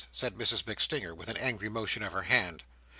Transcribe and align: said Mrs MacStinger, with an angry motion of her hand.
said 0.11 0.33
Mrs 0.33 0.63
MacStinger, 0.63 1.15
with 1.15 1.29
an 1.29 1.37
angry 1.37 1.69
motion 1.69 2.01
of 2.01 2.11
her 2.11 2.23
hand. 2.23 2.63